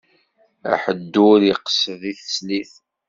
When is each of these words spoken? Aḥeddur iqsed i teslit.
Aḥeddur 0.73 1.39
iqsed 1.53 2.01
i 2.11 2.13
teslit. 2.21 2.73